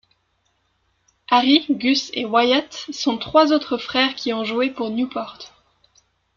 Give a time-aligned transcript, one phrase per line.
[1.29, 5.37] Harry, Gus et Wyatt sont trois autres frères qui ont joué pour Newport.